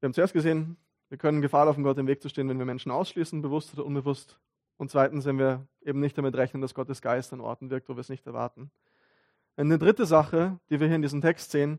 [0.00, 0.76] Wir haben zuerst gesehen,
[1.10, 3.84] wir können Gefahr laufen, Gott im Weg zu stehen, wenn wir Menschen ausschließen, bewusst oder
[3.84, 4.38] unbewusst.
[4.76, 7.96] Und zweitens, wenn wir eben nicht damit rechnen, dass Gottes Geist an Orten wirkt, wo
[7.96, 8.70] wir es nicht erwarten.
[9.56, 11.78] Eine dritte Sache, die wir hier in diesem Text sehen,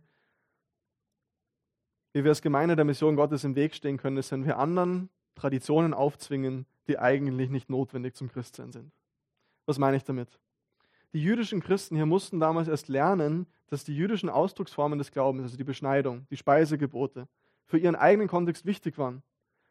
[2.13, 5.09] wie wir als Gemeinde der Mission Gottes im Weg stehen können, ist, wenn wir anderen
[5.35, 8.91] Traditionen aufzwingen, die eigentlich nicht notwendig zum Christsein sind.
[9.65, 10.39] Was meine ich damit?
[11.13, 15.57] Die jüdischen Christen hier mussten damals erst lernen, dass die jüdischen Ausdrucksformen des Glaubens, also
[15.57, 17.27] die Beschneidung, die Speisegebote,
[17.65, 19.23] für ihren eigenen Kontext wichtig waren,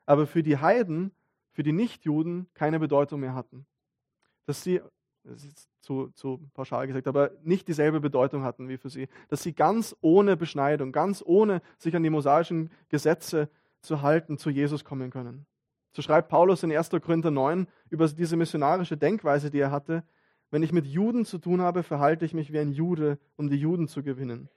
[0.07, 1.13] aber für die Heiden,
[1.53, 3.67] für die Nichtjuden keine Bedeutung mehr hatten.
[4.47, 4.81] Dass sie
[5.25, 9.09] das ist zu, zu pauschal gesagt, aber nicht dieselbe Bedeutung hatten wie für sie.
[9.29, 13.49] Dass sie ganz ohne Beschneidung, ganz ohne sich an die mosaischen Gesetze
[13.81, 15.47] zu halten, zu Jesus kommen können.
[15.93, 16.91] So schreibt Paulus in 1.
[16.91, 20.05] Korinther 9 über diese missionarische Denkweise, die er hatte.
[20.51, 23.57] Wenn ich mit Juden zu tun habe, verhalte ich mich wie ein Jude, um die
[23.57, 24.49] Juden zu gewinnen.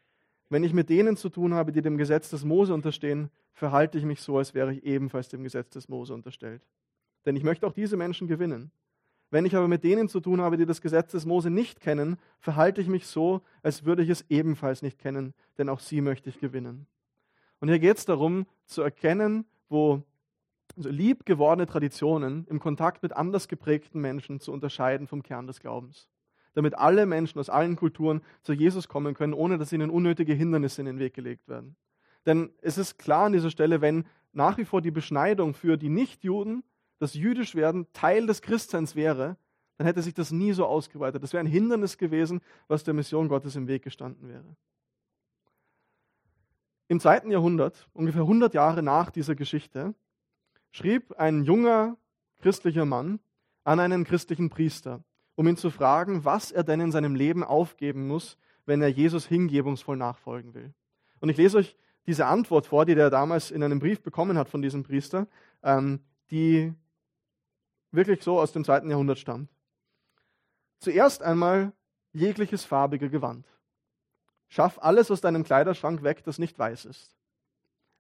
[0.50, 4.06] Wenn ich mit denen zu tun habe, die dem Gesetz des Mose unterstehen, verhalte ich
[4.06, 6.62] mich so, als wäre ich ebenfalls dem Gesetz des Mose unterstellt.
[7.26, 8.72] Denn ich möchte auch diese Menschen gewinnen.
[9.34, 12.18] Wenn ich aber mit denen zu tun habe, die das Gesetz des Mose nicht kennen,
[12.40, 16.30] verhalte ich mich so, als würde ich es ebenfalls nicht kennen, denn auch sie möchte
[16.30, 16.86] ich gewinnen.
[17.60, 20.04] Und hier geht es darum, zu erkennen, wo
[20.78, 25.60] also lieb gewordene Traditionen im Kontakt mit anders geprägten Menschen zu unterscheiden vom Kern des
[25.60, 26.10] Glaubens.
[26.54, 30.84] Damit alle Menschen aus allen Kulturen zu Jesus kommen können, ohne dass ihnen unnötige Hindernisse
[30.84, 31.76] in den Weg gelegt werden.
[32.28, 35.90] Denn es ist klar an dieser Stelle, wenn nach wie vor die Beschneidung für die
[35.90, 36.64] Nichtjuden
[37.04, 39.38] das Jüdischwerden Teil des Christseins wäre,
[39.78, 41.22] dann hätte sich das nie so ausgeweitet.
[41.22, 44.56] Das wäre ein Hindernis gewesen, was der Mission Gottes im Weg gestanden wäre.
[46.88, 49.94] Im zweiten Jahrhundert, ungefähr 100 Jahre nach dieser Geschichte,
[50.72, 51.98] schrieb ein junger
[52.40, 53.20] christlicher Mann
[53.64, 55.04] an einen christlichen Priester,
[55.36, 59.26] um ihn zu fragen, was er denn in seinem Leben aufgeben muss, wenn er Jesus
[59.26, 60.74] hingebungsvoll nachfolgen will.
[61.20, 64.50] Und ich lese euch diese Antwort vor, die er damals in einem Brief bekommen hat
[64.50, 65.28] von diesem Priester,
[65.64, 66.00] ähm,
[66.32, 66.74] die
[67.94, 69.50] wirklich so aus dem zweiten Jahrhundert stammt.
[70.80, 71.72] Zuerst einmal
[72.12, 73.48] jegliches farbige Gewand.
[74.50, 77.16] Schaff alles aus deinem Kleiderschrank weg, das nicht weiß ist.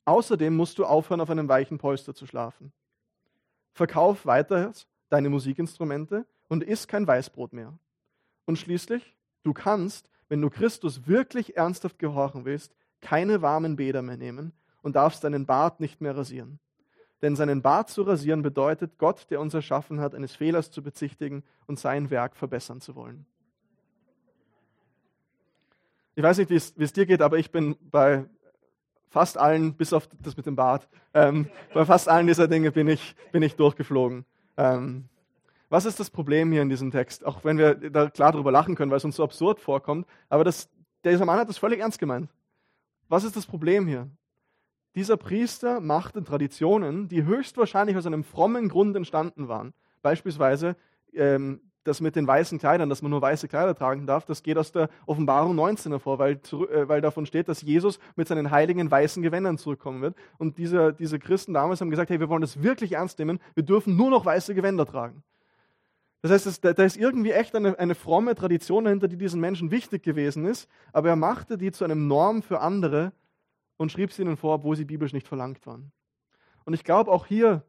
[0.05, 2.73] Außerdem musst du aufhören, auf einem weichen Polster zu schlafen.
[3.71, 4.71] Verkauf weiter
[5.09, 7.77] deine Musikinstrumente und iss kein Weißbrot mehr.
[8.45, 14.17] Und schließlich, du kannst, wenn du Christus wirklich ernsthaft gehorchen willst, keine warmen Bäder mehr
[14.17, 16.59] nehmen und darfst deinen Bart nicht mehr rasieren.
[17.23, 21.41] Denn seinen Bart zu rasieren bedeutet, Gott, der uns erschaffen hat, eines Fehlers zu bezichtigen
[21.67, 23.25] und sein Werk verbessern zu wollen.
[26.15, 28.25] Ich weiß nicht, wie es dir geht, aber ich bin bei
[29.09, 32.89] fast allen, bis auf das mit dem Bart, ähm, bei fast allen dieser Dinge bin
[32.89, 34.25] ich, bin ich durchgeflogen.
[34.57, 35.05] Ähm,
[35.69, 37.25] was ist das Problem hier in diesem Text?
[37.25, 40.43] Auch wenn wir da klar drüber lachen können, weil es uns so absurd vorkommt, aber
[40.43, 40.69] das,
[41.05, 42.29] dieser Mann hat das völlig ernst gemeint.
[43.07, 44.09] Was ist das Problem hier?
[44.95, 49.73] Dieser Priester machte Traditionen, die höchstwahrscheinlich aus einem frommen Grund entstanden waren.
[50.01, 50.75] Beispielsweise
[51.13, 54.57] ähm, das mit den weißen Kleidern, dass man nur weiße Kleider tragen darf, das geht
[54.57, 58.89] aus der Offenbarung 19 hervor, weil, äh, weil davon steht, dass Jesus mit seinen heiligen
[58.89, 60.15] weißen Gewändern zurückkommen wird.
[60.37, 63.63] Und diese, diese Christen damals haben gesagt, hey, wir wollen das wirklich ernst nehmen, wir
[63.63, 65.23] dürfen nur noch weiße Gewänder tragen.
[66.21, 70.03] Das heißt, da ist irgendwie echt eine, eine fromme Tradition dahinter, die diesen Menschen wichtig
[70.03, 73.11] gewesen ist, aber er machte die zu einem Norm für andere
[73.77, 75.91] und schrieb sie ihnen vor, obwohl sie biblisch nicht verlangt waren.
[76.65, 77.63] Und ich glaube, auch hier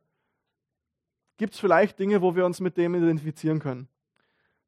[1.37, 3.89] gibt es vielleicht Dinge, wo wir uns mit dem identifizieren können.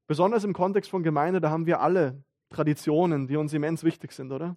[0.07, 4.33] Besonders im Kontext von Gemeinde, da haben wir alle Traditionen, die uns immens wichtig sind,
[4.33, 4.57] oder?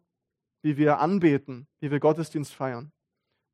[0.61, 2.91] Wie wir anbeten, wie wir Gottesdienst feiern,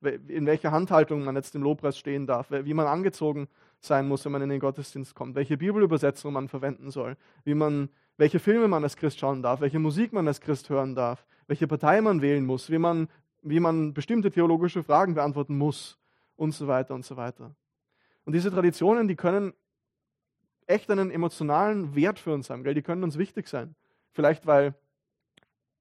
[0.02, 3.48] in welcher Handhaltung man jetzt im Lobpreis stehen darf, wie man angezogen
[3.80, 7.90] sein muss, wenn man in den Gottesdienst kommt, welche Bibelübersetzung man verwenden soll, wie man,
[8.18, 11.68] welche Filme man als Christ schauen darf, welche Musik man als Christ hören darf, welche
[11.68, 13.10] Partei man wählen muss, wie man,
[13.42, 16.00] wie man bestimmte theologische Fragen beantworten muss
[16.36, 17.56] und so weiter und so weiter.
[18.24, 19.54] Und diese Traditionen, die können
[20.68, 22.64] echt einen emotionalen Wert für uns haben.
[22.64, 22.74] Gell?
[22.74, 23.76] Die können uns wichtig sein.
[24.12, 24.74] Vielleicht, weil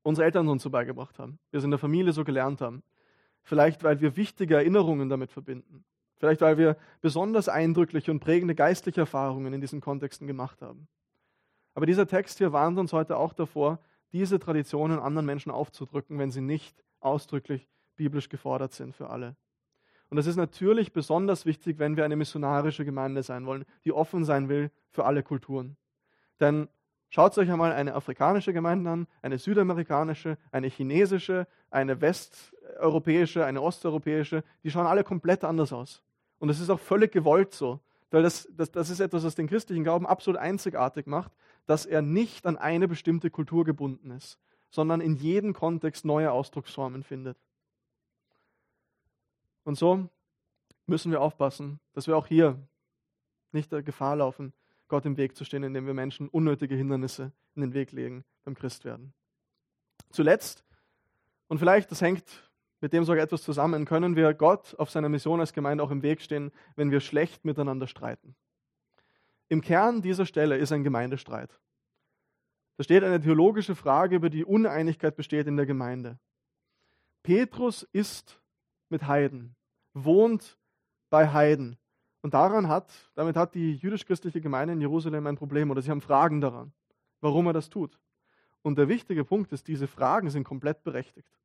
[0.02, 2.82] unsere Eltern uns so beigebracht haben, wir es in der Familie so gelernt haben.
[3.42, 5.84] Vielleicht, weil wir wichtige Erinnerungen damit verbinden.
[6.16, 10.88] Vielleicht, weil wir besonders eindrückliche und prägende geistliche Erfahrungen in diesen Kontexten gemacht haben.
[11.74, 13.78] Aber dieser Text hier warnt uns heute auch davor,
[14.12, 19.36] diese Traditionen anderen Menschen aufzudrücken, wenn sie nicht ausdrücklich biblisch gefordert sind für alle.
[20.08, 24.24] Und das ist natürlich besonders wichtig, wenn wir eine missionarische Gemeinde sein wollen, die offen
[24.24, 25.76] sein will für alle Kulturen.
[26.38, 26.68] Denn
[27.08, 34.44] schaut euch einmal eine afrikanische Gemeinde an, eine südamerikanische, eine chinesische, eine westeuropäische, eine osteuropäische,
[34.62, 36.02] die schauen alle komplett anders aus.
[36.38, 37.80] Und das ist auch völlig gewollt so.
[38.10, 41.32] Weil das, das, das ist etwas, was den christlichen Glauben absolut einzigartig macht,
[41.66, 44.38] dass er nicht an eine bestimmte Kultur gebunden ist,
[44.70, 47.38] sondern in jedem Kontext neue Ausdrucksformen findet.
[49.64, 50.08] Und so
[50.86, 52.58] müssen wir aufpassen, dass wir auch hier
[53.52, 54.52] nicht der Gefahr laufen,
[54.88, 58.54] Gott im Weg zu stehen, indem wir Menschen unnötige Hindernisse in den Weg legen beim
[58.54, 59.14] Christwerden.
[60.10, 60.64] Zuletzt,
[61.48, 62.50] und vielleicht das hängt
[62.80, 66.02] mit dem sogar etwas zusammen, können wir Gott auf seiner Mission als Gemeinde auch im
[66.02, 68.36] Weg stehen, wenn wir schlecht miteinander streiten.
[69.48, 71.60] Im Kern dieser Stelle ist ein Gemeindestreit.
[72.76, 76.18] Da steht eine theologische Frage, über die Uneinigkeit besteht in der Gemeinde.
[77.22, 78.40] Petrus ist
[78.88, 79.54] mit Heiden,
[79.92, 80.58] wohnt
[81.10, 81.78] bei Heiden.
[82.22, 86.00] Und daran hat, damit hat die jüdisch-christliche Gemeinde in Jerusalem ein Problem oder sie haben
[86.00, 86.72] Fragen daran,
[87.20, 87.98] warum er das tut.
[88.62, 91.38] Und der wichtige Punkt ist, diese Fragen sind komplett berechtigt.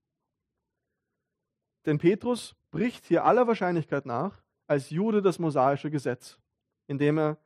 [1.86, 6.40] Denn Petrus bricht hier aller Wahrscheinlichkeit nach als Jude das mosaische Gesetz,
[6.88, 7.38] indem er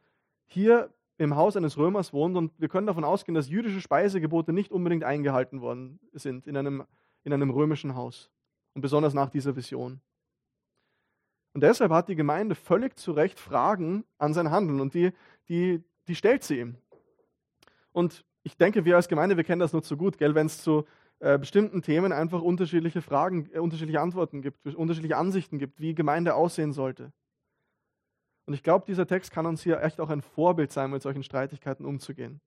[0.45, 4.71] hier im Haus eines Römers wohnt und wir können davon ausgehen, dass jüdische Speisegebote nicht
[4.71, 6.83] unbedingt eingehalten worden sind in einem,
[7.23, 8.31] in einem römischen Haus
[8.73, 10.01] und besonders nach dieser Vision.
[11.53, 15.11] Und deshalb hat die Gemeinde völlig zu Recht Fragen an sein Handeln und die,
[15.49, 16.75] die, die stellt sie ihm.
[17.91, 20.85] Und ich denke, wir als Gemeinde, wir kennen das nur zu gut, wenn es zu
[21.19, 26.33] äh, bestimmten Themen einfach unterschiedliche Fragen, äh, unterschiedliche Antworten gibt, unterschiedliche Ansichten gibt, wie Gemeinde
[26.33, 27.13] aussehen sollte.
[28.45, 31.23] Und ich glaube, dieser Text kann uns hier echt auch ein Vorbild sein, mit solchen
[31.23, 32.41] Streitigkeiten umzugehen.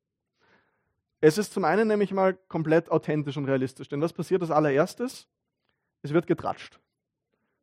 [1.21, 5.29] Es ist zum einen nämlich mal komplett authentisch und realistisch, denn was passiert als allererstes?
[6.07, 6.81] es wird getratscht.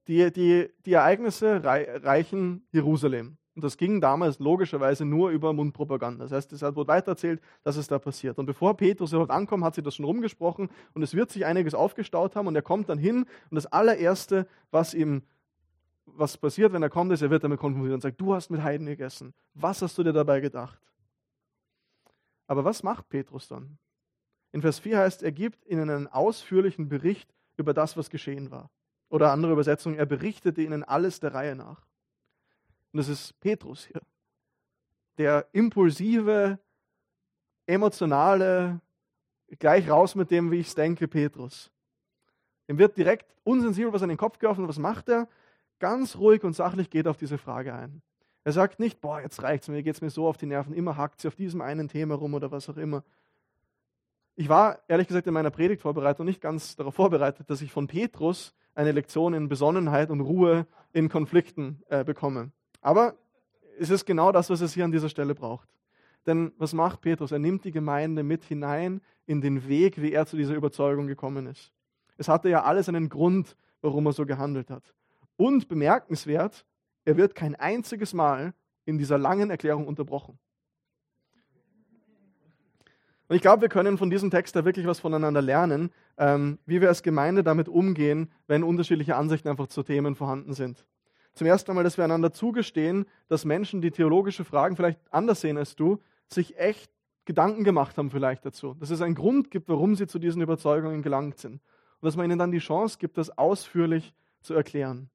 [0.08, 3.38] Die, die, die Ereignisse reichen Jerusalem.
[3.56, 6.26] Und das ging damals logischerweise nur über Mundpropaganda.
[6.26, 8.40] Das heißt, es wurde weitererzählt, dass es da passiert.
[8.40, 11.76] Und bevor Petrus überhaupt ankommt, hat sie das schon rumgesprochen und es wird sich einiges
[11.76, 15.22] aufgestaut haben und er kommt dann hin und das allererste, was ihm
[16.16, 18.62] was passiert, wenn er kommt, ist, er wird damit konfrontiert und sagt, du hast mit
[18.62, 19.34] Heiden gegessen.
[19.54, 20.80] Was hast du dir dabei gedacht?
[22.48, 23.78] Aber was macht Petrus dann?
[24.52, 28.70] In Vers 4 heißt, er gibt ihnen einen ausführlichen Bericht über das, was geschehen war.
[29.10, 31.86] Oder andere Übersetzung, er berichtete ihnen alles der Reihe nach.
[32.92, 34.02] Und das ist Petrus hier.
[35.18, 36.60] Der impulsive,
[37.66, 38.80] emotionale,
[39.60, 41.72] gleich raus mit dem, wie ich es denke, Petrus.
[42.68, 44.68] Ihm wird direkt unsensibel was an den Kopf geworfen.
[44.68, 45.28] Was macht er?
[45.80, 48.02] Ganz ruhig und sachlich geht auf diese Frage ein.
[48.44, 50.98] Er sagt nicht, boah, jetzt reicht's mir, geht es mir so auf die Nerven, immer
[50.98, 53.04] hackt sie auf diesem einen Thema rum oder was auch immer,
[54.36, 58.56] ich war ehrlich gesagt in meiner Predigtvorbereitung nicht ganz darauf vorbereitet, dass ich von Petrus
[58.74, 62.52] eine Lektion in Besonnenheit und Ruhe in Konflikten äh, bekomme.
[62.82, 63.16] Aber
[63.78, 65.70] es ist genau das, was es hier an dieser Stelle braucht.
[66.26, 67.32] Denn was macht Petrus?
[67.32, 71.46] Er nimmt die Gemeinde mit hinein in den Weg, wie er zu dieser Überzeugung gekommen
[71.46, 71.72] ist.
[72.18, 74.96] Es hatte ja alles einen Grund, warum er so gehandelt hat.
[75.36, 76.66] Und bemerkenswert,
[77.06, 78.54] er wird kein einziges Mal
[78.86, 80.40] in dieser langen Erklärung unterbrochen.
[83.28, 86.82] Und ich glaube, wir können von diesem Text da wirklich was voneinander lernen, ähm, wie
[86.82, 90.86] wir als Gemeinde damit umgehen, wenn unterschiedliche Ansichten einfach zu Themen vorhanden sind.
[91.34, 95.58] Zum ersten einmal, dass wir einander zugestehen, dass Menschen, die theologische Fragen vielleicht anders sehen
[95.58, 96.92] als du, sich echt
[97.26, 101.02] Gedanken gemacht haben vielleicht dazu, dass es einen Grund gibt, warum sie zu diesen Überzeugungen
[101.02, 105.10] gelangt sind und dass man ihnen dann die Chance gibt, das ausführlich zu erklären.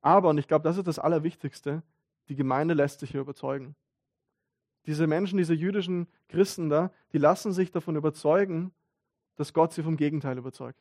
[0.00, 1.82] Aber, und ich glaube, das ist das Allerwichtigste,
[2.28, 3.74] die Gemeinde lässt sich hier überzeugen.
[4.86, 8.72] Diese Menschen, diese jüdischen Christen da, die lassen sich davon überzeugen,
[9.36, 10.80] dass Gott sie vom Gegenteil überzeugt.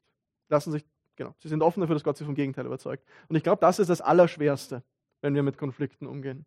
[0.50, 3.06] Lassen sich, genau, sie sind offen dafür, dass Gott sie vom Gegenteil überzeugt.
[3.28, 4.84] Und ich glaube, das ist das Allerschwerste,
[5.22, 6.46] wenn wir mit Konflikten umgehen.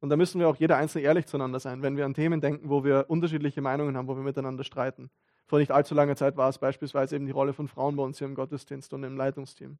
[0.00, 2.70] Und da müssen wir auch jeder Einzelne ehrlich zueinander sein, wenn wir an Themen denken,
[2.70, 5.10] wo wir unterschiedliche Meinungen haben, wo wir miteinander streiten.
[5.46, 8.18] Vor nicht allzu langer Zeit war es beispielsweise eben die Rolle von Frauen bei uns
[8.18, 9.78] hier im Gottesdienst und im Leitungsteam.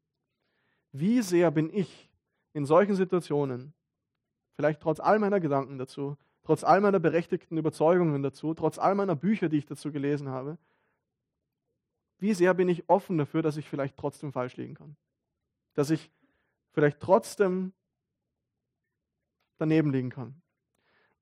[0.92, 2.10] Wie sehr bin ich
[2.52, 3.72] in solchen Situationen,
[4.54, 9.14] vielleicht trotz all meiner Gedanken dazu, trotz all meiner berechtigten Überzeugungen dazu, trotz all meiner
[9.14, 10.58] Bücher, die ich dazu gelesen habe,
[12.18, 14.96] wie sehr bin ich offen dafür, dass ich vielleicht trotzdem falsch liegen kann?
[15.74, 16.10] Dass ich
[16.72, 17.72] vielleicht trotzdem
[19.56, 20.40] daneben liegen kann.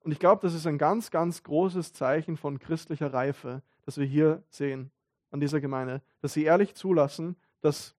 [0.01, 4.07] Und ich glaube, das ist ein ganz, ganz großes Zeichen von christlicher Reife, das wir
[4.07, 4.91] hier sehen
[5.31, 7.95] an dieser Gemeinde, dass sie ehrlich zulassen, dass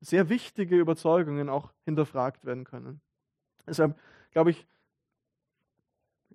[0.00, 3.00] sehr wichtige Überzeugungen auch hinterfragt werden können.
[3.66, 3.98] Deshalb
[4.30, 4.66] glaube ich,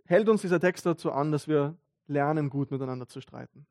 [0.06, 1.76] hält uns dieser Text dazu an, dass wir
[2.08, 3.66] lernen, gut miteinander zu streiten.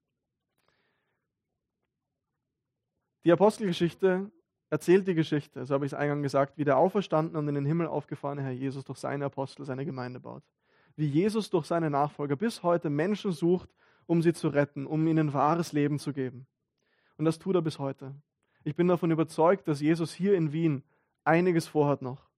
[3.25, 4.31] Die Apostelgeschichte
[4.71, 7.65] erzählt die Geschichte, so habe ich es eingangs gesagt, wie der auferstandene und in den
[7.65, 10.43] Himmel aufgefahrene Herr Jesus durch seine Apostel seine Gemeinde baut.
[10.97, 13.71] Wie Jesus durch seine Nachfolger bis heute Menschen sucht,
[14.07, 16.47] um sie zu retten, um ihnen wahres Leben zu geben.
[17.17, 18.15] Und das tut er bis heute.
[18.65, 20.83] Ich bin davon überzeugt, dass Jesus hier in Wien
[21.23, 22.29] einiges vorhat noch.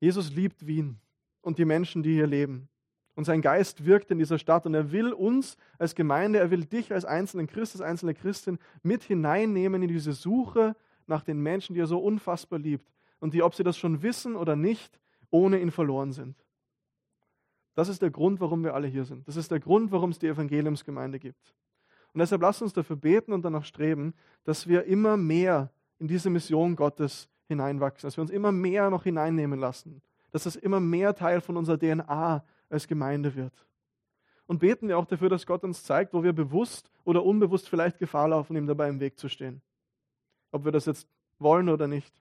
[0.00, 0.98] Jesus liebt Wien
[1.40, 2.68] und die Menschen, die hier leben.
[3.14, 6.64] Und sein Geist wirkt in dieser Stadt und er will uns als Gemeinde, er will
[6.64, 11.74] dich als einzelnen Christ, als einzelne Christin mit hineinnehmen in diese Suche nach den Menschen,
[11.74, 15.00] die er so unfassbar liebt und die, ob sie das schon wissen oder nicht,
[15.30, 16.36] ohne ihn verloren sind.
[17.74, 19.26] Das ist der Grund, warum wir alle hier sind.
[19.26, 21.54] Das ist der Grund, warum es die Evangeliumsgemeinde gibt.
[22.18, 24.12] Und deshalb lasst uns dafür beten und danach streben,
[24.42, 29.04] dass wir immer mehr in diese Mission Gottes hineinwachsen, dass wir uns immer mehr noch
[29.04, 30.02] hineinnehmen lassen,
[30.32, 33.64] dass das immer mehr Teil von unserer DNA als Gemeinde wird.
[34.48, 37.98] Und beten wir auch dafür, dass Gott uns zeigt, wo wir bewusst oder unbewusst vielleicht
[37.98, 39.62] Gefahr laufen, ihm dabei im Weg zu stehen.
[40.50, 41.06] Ob wir das jetzt
[41.38, 42.12] wollen oder nicht.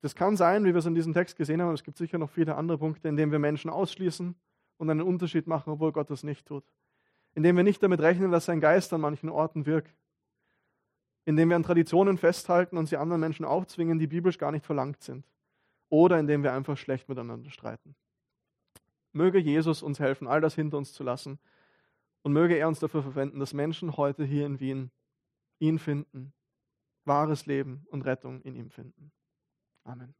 [0.00, 2.30] Das kann sein, wie wir es in diesem Text gesehen haben, es gibt sicher noch
[2.30, 4.36] viele andere Punkte, in denen wir Menschen ausschließen
[4.76, 6.62] und einen Unterschied machen, obwohl Gott das nicht tut.
[7.34, 9.94] Indem wir nicht damit rechnen, dass sein Geist an manchen Orten wirkt.
[11.24, 15.02] Indem wir an Traditionen festhalten und sie anderen Menschen aufzwingen, die biblisch gar nicht verlangt
[15.02, 15.24] sind.
[15.88, 17.94] Oder indem wir einfach schlecht miteinander streiten.
[19.12, 21.38] Möge Jesus uns helfen, all das hinter uns zu lassen.
[22.22, 24.90] Und möge er uns dafür verwenden, dass Menschen heute hier in Wien
[25.58, 26.32] ihn finden,
[27.04, 29.12] wahres Leben und Rettung in ihm finden.
[29.84, 30.14] Amen.